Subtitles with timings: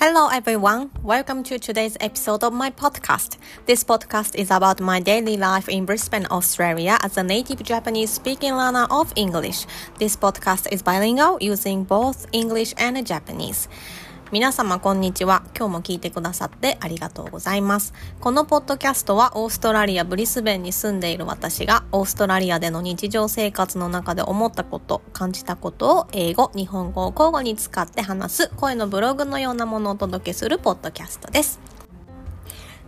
[0.00, 3.36] Hello everyone, welcome to today's episode of my podcast.
[3.66, 8.54] This podcast is about my daily life in Brisbane, Australia as a native Japanese speaking
[8.54, 9.66] learner of English.
[9.98, 13.68] This podcast is bilingual using both English and Japanese.
[14.30, 15.36] 皆様こんにちは。
[15.58, 17.92] 今日も聞いてくださってありがとうございます。
[18.20, 31.58] このポッドキャストはオーストラリア・ブリスベンに住んでいる私がオーストラリアでの日常生活の中で思ったこと、感じたことを英語、日本語を交互に使って話す声のブログのようなものをお届けするポッドキャストです。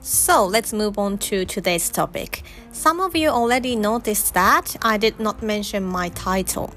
[0.00, 2.42] So let's move on to today's topic.
[2.73, 6.70] Some of you already noticed that I did not mention my title.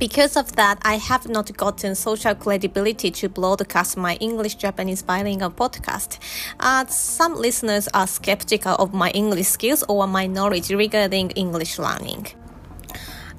[0.00, 5.50] Because of that, I have not gotten social credibility to broadcast my English Japanese bilingual
[5.50, 6.18] podcast.
[6.58, 12.28] Uh, some listeners are skeptical of my English skills or my knowledge regarding English learning.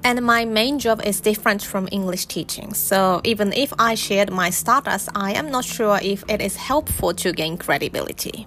[0.04, 2.76] And my main job is different from English teaching.
[2.76, 7.16] So even if I shared my status, I am not sure if it is helpful
[7.16, 8.46] to gain credibility.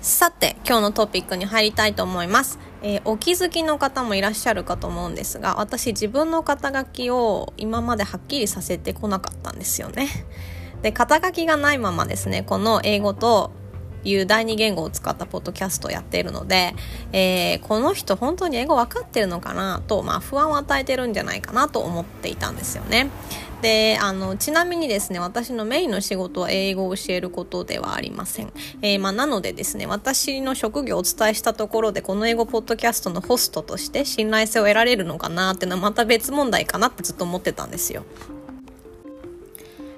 [0.00, 2.58] さて、今日のトピックに入りたいと思います。
[2.82, 10.08] えー、お気づきの方もいらっしゃるかと思うんですが、私自分の肩書きを今まではっきりさせてこなかったんですよね。
[10.80, 13.50] で、肩書きがないままですね、この英語と
[14.02, 16.74] いう第二言語を使ったポッドキャストをやっているので、
[17.12, 23.10] えー、この人本当に英語分かってるのかなと、まあ不安を与えてるんじゃないかなと思っていたんですよね。
[23.60, 38.04] であのちなみにですね私のメインの仕事は英語を教えることではありません、えー、まあ、なのでですね私の職業をお伝えしたところでこの英語ポッドキャストのホストとして信頼性を得られるのかなっていうのはまた別問題かなってずっと思ってたんですよ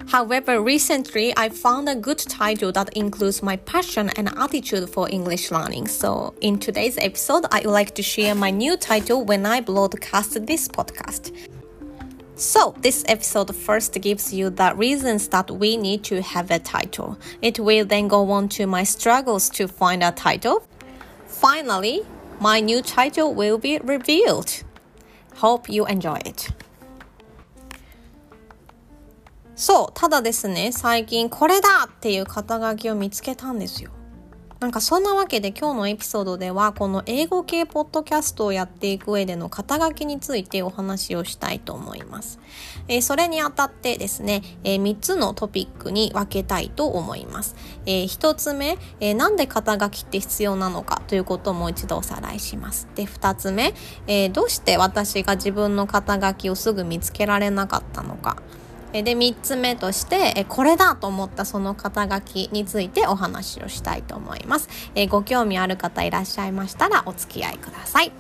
[0.07, 5.51] However, recently I found a good title that includes my passion and attitude for English
[5.51, 5.87] learning.
[5.87, 10.45] So, in today's episode, I would like to share my new title when I broadcast
[10.45, 11.33] this podcast.
[12.42, 17.17] So, this episode first gives you the reasons that we need to have a title.
[17.42, 20.62] It will then go on to my struggles to find a title.
[21.25, 22.02] Finally,
[22.40, 24.63] my new title will be revealed.
[25.38, 26.50] Hope you enjoy it.
[29.56, 33.90] そう、ただですね、最近これだっていう肩書きを見つけたんですよ。
[34.62, 42.39] なんかそんなわけで今日のエピソードではこの英語系ポッドキャストをやっていく上での肩書きについてお話をしたいと思います。
[42.87, 47.56] えー、それにあたってですね、えー、3つのトピックに分けたいと思います。
[47.87, 52.87] えー、1つ目、え、なんで肩書きって必要なのかということをもう一度おさらいします。
[52.95, 53.75] で、2つ目、
[54.06, 58.37] え、どうして私が自分の肩書きをすぐ見つけられなかったのか。
[58.92, 64.69] で、3つ目として、これだと思ったその肩書きについてお話をしたいと思います。
[65.08, 68.12] ご興味ある方いらっしゃいましたらお付き合いください。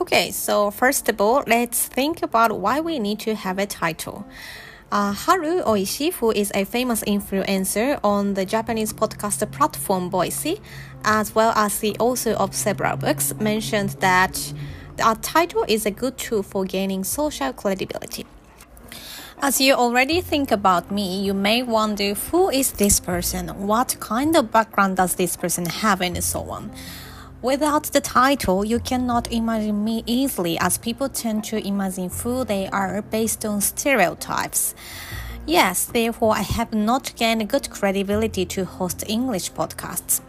[0.00, 4.24] Okay, so first of all, let's think about why we need to have a title.
[4.92, 10.60] Uh, Haru Oishi, who is a famous influencer on the Japanese podcast platform Boise,
[11.04, 14.52] as well as the author of several books, mentioned that
[14.98, 18.26] a title is a good tool for gaining social credibility.
[19.40, 24.34] As you already think about me, you may wonder who is this person, what kind
[24.34, 26.72] of background does this person have, and so on.
[27.42, 32.68] Without the title, you cannot imagine me easily as people tend to imagine who they
[32.68, 34.74] are based on stereotypes.
[35.46, 40.22] Yes, therefore, I have not gained good credibility to host English podcasts.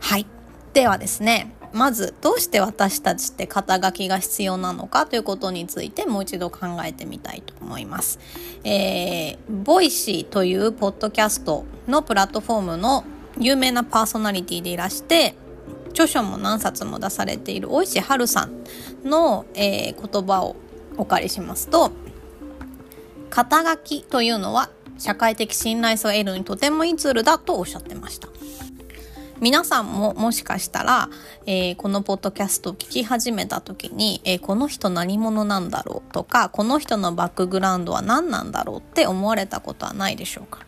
[0.00, 0.26] はい。
[0.74, 8.18] ではですね、まずどうして私たちって肩書きが必要なのかということについてもう一度考えてみたいと思います。
[8.64, 13.04] えー、ボイシーというポッドキャストのプラットフォームの
[13.38, 15.34] 有名なパーソナリティでいらして、
[15.94, 18.64] 著書も何冊も出されている大石春さん
[19.04, 20.56] の、えー、言葉を
[20.96, 21.92] お借りしますと
[23.30, 28.28] 肩書きというのは社会的信頼性を得るにとてもいいツールだとおっしゃってました。
[29.40, 31.10] 皆さんももしかしたら、
[31.44, 40.60] えー、このポッドキャストを聞き始めた時に、えー、この人何者なんだろうとかこの人のバックグラウンドは何なんだろうって思われたことはないでしょうか？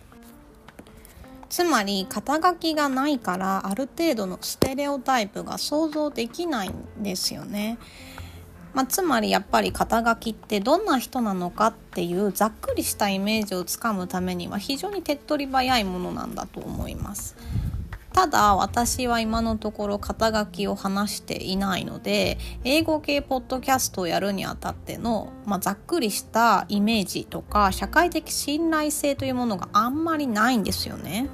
[1.48, 7.78] つまり肩書きがないからある程度のステレオタイプが想像できないんですよね。
[8.75, 17.37] まあ、つまりやっぱり肩書きってどんな人なのかっていうざっくりしたイメージをつかむためには非常に手っ取り早いものなんだと思います。
[18.16, 31.28] ただ私は今のところ肩書きを話していないので英語系ポッドキャストをやるにあたっての、まあ、ざっくりしたイメージとか社会的信頼性というものがあんまりないんですよね。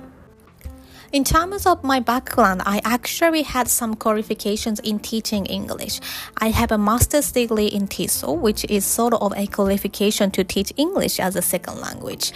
[1.13, 6.01] In terms of my background, I actually had some qualifications in teaching English.
[6.41, 10.73] I have a master's degree in TESOL, which is sort of a qualification to teach
[10.77, 12.33] English as a second language.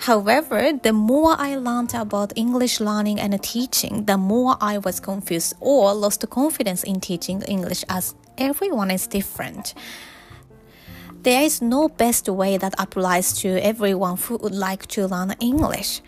[0.00, 5.52] However, the more I learned about English learning and teaching, the more I was confused
[5.60, 9.74] or lost confidence in teaching English as everyone is different.
[11.22, 16.00] There is no best way that applies to everyone who would like to learn English.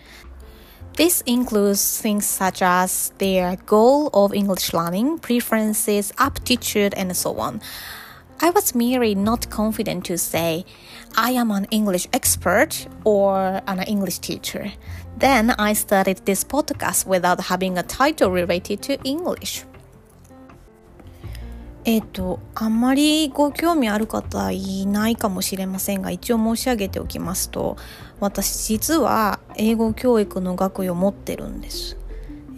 [0.97, 7.61] This includes things such as their goal of English learning, preferences, aptitude, and so on.
[8.45, 10.65] I was merely not confident to say,
[11.15, 14.73] I am an English expert or an English teacher.
[15.17, 19.65] Then I started this podcast without having a title related to English.
[21.85, 27.77] えっと、あんまりご興味ある方いないかもしれませんが、一応申し上げておきますと、
[28.19, 31.97] 私実は英語教育の学位を持ってるんです。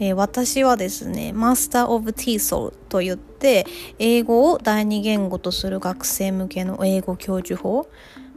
[0.00, 3.66] えー、私はですね、マスター・オブ・ティーソルといって、
[3.98, 7.88] 英語を第二言語とする学生向けの英語教授法、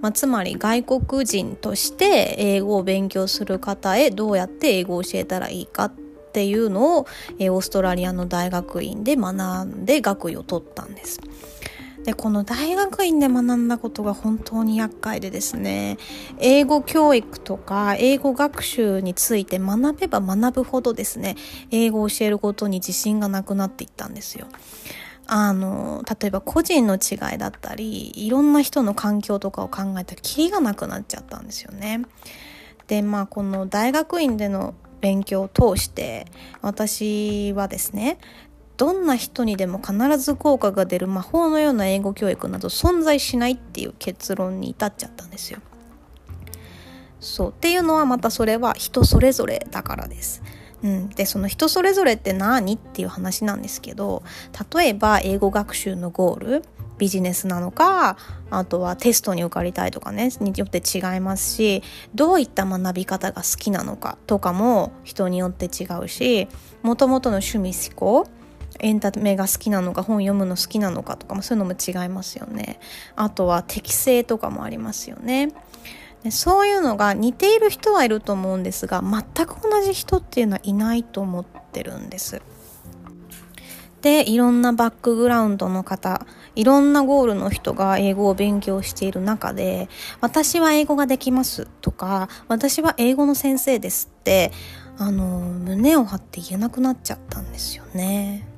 [0.01, 5.91] まあ、つまり外国人として英語を勉強する方へどうやって英語を教えたらいいかっ
[6.33, 7.07] ていうのを、
[7.39, 11.19] えー、オーストラリアの大学院で学んで学位を取ったんです。
[12.07, 15.97] でこの大学院で学んだことが本当に厄介でですね
[16.39, 21.35] 英語教育とか英語学習について学べば学ぶほどですね
[21.69, 24.47] 英語を教えることに自信がなくなっていったんですよ。
[25.25, 32.03] あの例えば個人の違いだったりいろんな人の環境とかを考えたらキリがなくなっちゃったんですよね。
[32.87, 36.25] でまあこの大学院での勉強を通して
[36.61, 38.17] 私はですね
[38.77, 45.59] どんな人にでも必ず効果が出る魔法のような英語教育など存在しないっていう結論に至っちゃったんですよ。
[47.19, 50.43] そうっていうのはまたそれは人それぞれだからです。
[50.83, 54.21] うん、でその人それぞれって何っていう話なんですけど
[54.75, 56.63] 例えば英語学習のゴール
[56.99, 58.17] ビジネスなのか
[58.49, 61.83] あとはテストに受かりたいとかねによって違いますし
[62.13, 66.47] どういった学び方が好きなのかとかも人によって違うし
[66.83, 68.27] もともとの趣味思考
[68.79, 72.79] エンタメが好きなのか本読むの好きなのかとかもそういうのも違いますよね。
[73.15, 75.51] あとは適性とかもありますよね。
[76.23, 82.41] でそういうのが似ている人はいると思うんですが全く同じ人っていうのはいないと思ってるんです。
[84.01, 86.25] でいろんなバックグラウンドの方
[86.55, 89.89] いろんなゴールの人が英語を勉強している中で
[90.21, 94.51] 私は英語ができますとか私は英語の先生ですって
[94.97, 98.56] あの胸を張って言えなくなっちゃったんですよね。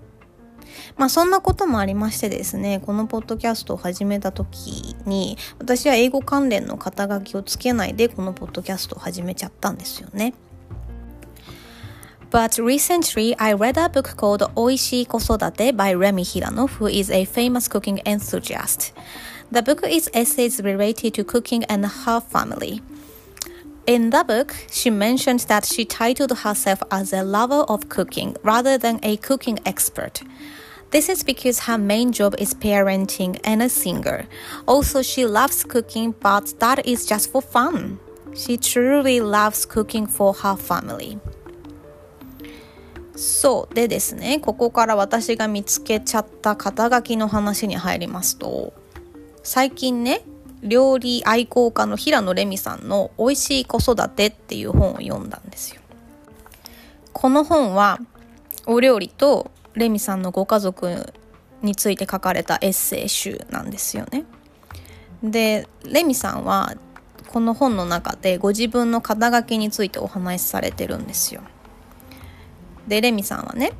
[0.97, 10.33] まあそんなこともありましてですね、このポッドキャストを始めた時に、私は英語関連の肩書きをつけないでこのポッドキャストを始めちゃったんですよね。
[12.31, 17.67] But recently, I read a book called Oishi Kosodate by Remy Hirano, who is a famous
[17.67, 18.93] cooking enthusiast.
[19.51, 22.83] The book is essays related to cooking and her family.
[23.87, 28.77] In the book, she mentioned that she titled herself as a lover of cooking rather
[28.77, 30.21] than a cooking expert.
[30.91, 34.25] This is because her main job is parenting and a singer.
[34.65, 37.99] Also, she loves cooking, but that is just for fun.
[38.33, 41.19] She truly loves cooking for her family.
[43.19, 48.71] そうでですねここから私が見つけちゃった肩書きの話に入りますと
[49.43, 50.21] 最近ね
[50.63, 55.81] 料理愛好家の平野レミさんの「美味しい子育て」っていう本を読んだんですよ。
[57.11, 57.99] この本は
[58.65, 61.13] お料理とレミさんのご家族
[61.61, 64.25] について書かれたエッセイ集なんですよね。
[65.23, 66.75] でレミさんは
[67.27, 71.41] この本の中でご自分の肩書きについてお話しされてるんですよ。
[72.87, 73.73] でレミさんはね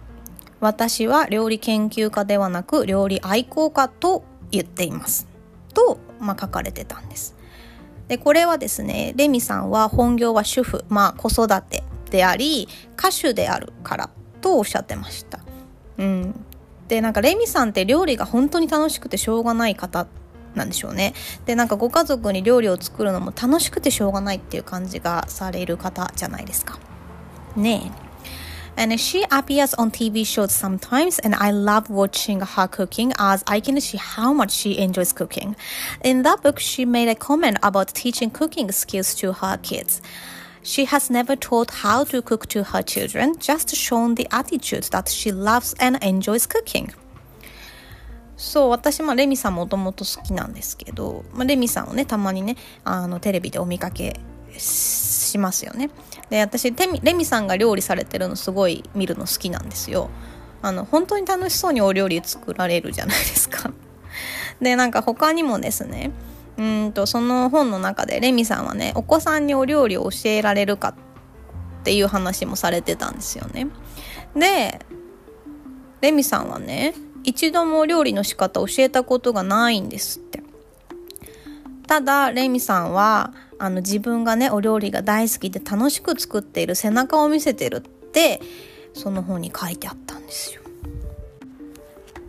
[0.60, 5.28] 私は料理研究家ではなく料理愛好家と言っています
[5.74, 7.36] と、まあ、書かれてたんです。
[8.08, 12.68] でこれはですねレミさんは本業は主婦まあ子育てであり
[12.98, 14.10] 歌手であるから
[14.42, 15.40] とおっしゃってました。
[16.00, 16.46] うん。
[16.88, 20.08] で、なんかレミさんって料理が本当に楽しくてしょうがない方
[20.56, 21.14] なんでしょうね。
[21.46, 26.80] で、なんかご家族に料理を作るのも楽しくてしょうがないっていう感じがされる方じゃないですか。
[27.56, 28.10] ねえ。
[28.82, 33.76] And she appears on TV shows sometimes, and I love watching her cooking as I can
[33.82, 35.58] see how much she enjoys cooking.
[36.02, 40.02] In that book, she made a comment about teaching cooking skills to her kids.
[40.70, 45.10] She has never taught how to cook to her children, just shown the attitude that
[45.10, 46.94] she loves and enjoys cooking.
[48.38, 54.20] そう私もレミさんもともと好きなんですけど、まあ、レミさんをねたまにねあのテレビでお見かけ
[54.60, 55.90] ししますよね。
[56.30, 60.12] で私レミさんが料理されてるのすごい見るの好きなんですよ。
[60.62, 63.72] あの本当に楽しそうにお料理作られるじゃないですか。
[64.62, 66.12] でなんか他にもですね
[66.60, 73.68] うんとその本の中でレミさんはねお子さんにお料理を教えられるかっていう話もされてたんですよね。
[74.36, 74.86] で
[76.02, 80.44] レミさんはね一度もお料理の仕方教えたことがないんですって。
[81.88, 88.42] ただレミさんはあの自分がねお料理が大好きで楽しく作っている背中を見せてるって
[88.94, 90.62] その本に書いてあったんですよ。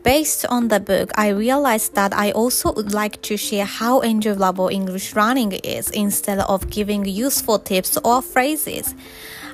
[0.04, 4.68] Based on the book, I realized that I also would like to share how enjoyable
[4.68, 8.94] English learning is instead of giving useful tips or phrases.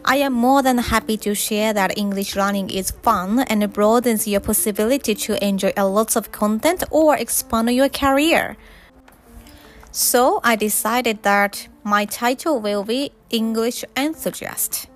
[0.03, 4.41] I am more than happy to share that English learning is fun and broadens your
[4.41, 8.57] possibility to enjoy a lot of content or expand your career.
[9.91, 14.89] So I decided that my title will be English Enthusiast.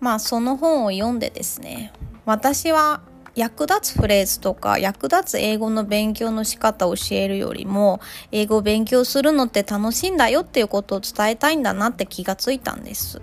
[0.00, 1.90] まあその本を読んでですね
[2.26, 3.00] 私は
[3.39, 8.01] 役立つフレーズとか役立つ英語の勉強の仕方を教えるよりも
[8.33, 13.21] 英語を勉強するのって楽しいんだよっていうことを伝えたいんだなって気がついたんです。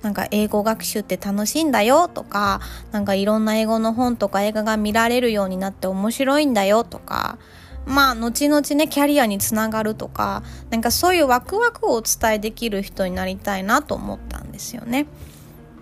[0.00, 7.36] なんか英語学習って楽しいんだよとか、なんかいろんな英語の本とか映画が見られるようになって面白いんだよとか、
[7.84, 15.06] まあ後々ねキャリアにつながるとか、なんかそういうワクワクをお伝えできる人になりたいなと思ったんですよね。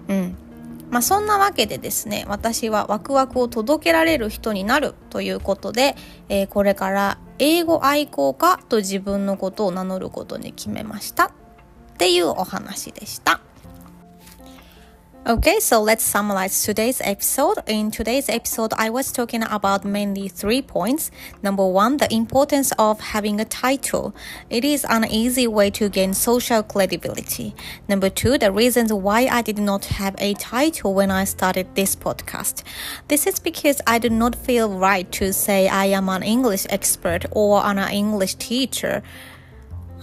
[0.08, 0.36] うん。
[0.90, 5.96] まあ、そんなわけでですね私はワクワクを届けられる人になるということで、
[6.28, 11.30] えー、これから英語愛好家と自分のことを名乗ることに決めましたっ
[11.98, 13.40] ていうお話でした。
[15.28, 17.59] Okay, so let's summarize today's episode.
[17.66, 21.11] In today's episode, I was talking about mainly three points.
[21.42, 24.14] Number one, the importance of having a title.
[24.50, 27.56] It is an easy way to gain social credibility.
[27.88, 31.97] Number two, the reasons why I did not have a title when I started this
[31.97, 32.62] podcast.
[33.09, 37.26] This is because I do not feel right to say I am an English expert
[37.33, 39.02] or an English teacher.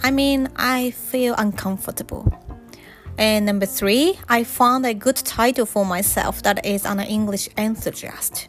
[0.02, 2.43] I mean, I feel uncomfortable.
[3.17, 8.47] And number three, I found a good title for myself that is an English enthusiast.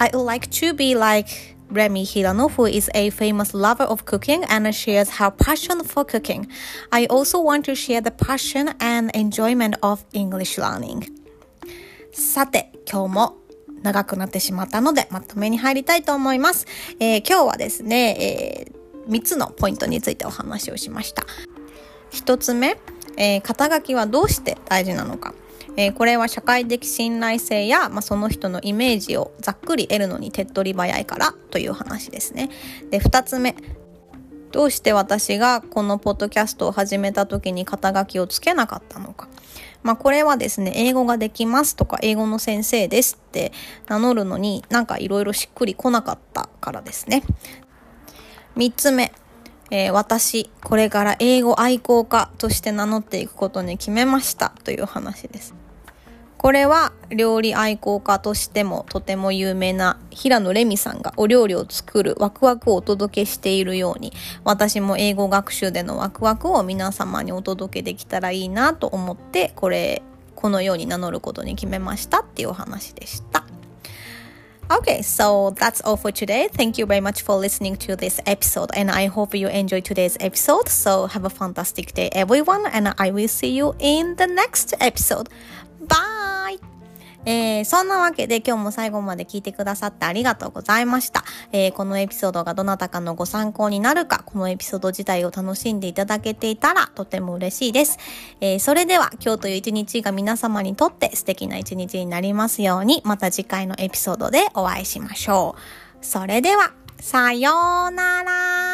[0.00, 4.44] I would like to be like Remy Hirano, who is a famous lover of cooking
[4.44, 6.48] and shares her passion for cooking.
[6.92, 11.12] I also want to share the passion and enjoyment of English learning.
[12.12, 13.36] さて、今日も
[13.82, 16.66] 長くなってしまったので、まとめに入りたいと思います。
[16.98, 21.26] えー、今日はですね、えー、3つのポイントについてお話をしました。
[22.12, 22.78] 1つ目、
[23.17, 25.33] えー、肩書きはどうして大事なのか。
[25.77, 32.49] えー、これは社会的信頼性や、まあ、その人のイメージをざっくり得るのに手っ取り早いからという話ですね。
[32.89, 33.55] で、2つ目。
[34.51, 39.29] どうして私がこのポッドキャストを始めた時に肩書きをつけなかったのか。
[39.81, 43.53] まあこれはですね、英語ができますとか英語の先生ですって
[43.87, 47.23] 名乗るのになんかいろいろしっくりこなかったからですね。
[48.57, 49.13] 3つ目。
[49.71, 55.55] えー、私、これから英語愛好家として名乗っていくことに決めましたという話です。
[56.37, 64.11] これは料理愛好家としてもとても有名な平野レミさんがお料理を作るワクワクをお届けしているように
[64.43, 70.01] 私も英語学習でのワクワクを皆様にお届けできたらいいなと思ってこれ
[70.33, 73.50] このように名乗ることに決めましたっていうお話でした。
[74.71, 76.47] Okay, so that's all for today.
[76.49, 80.15] Thank you very much for listening to this episode, and I hope you enjoyed today's
[80.21, 80.69] episode.
[80.69, 85.27] So, have a fantastic day, everyone, and I will see you in the next episode.
[85.81, 86.20] Bye!
[87.25, 91.23] えー、そんなわけで今日も最後まで聞いてくださってありがとうございました。
[91.51, 97.97] えー、このエピソードがどなたかのご参考になるか、このエピソード自体を楽しんでいただけていたらとても嬉しいです。
[98.39, 105.55] えー、それでは今日という一日が皆様にとって素敵な一日になりますように、また次回のエピソードでお会いしましょ
[106.01, 106.05] う。
[106.05, 107.51] それでは、さよ
[107.89, 108.70] うなら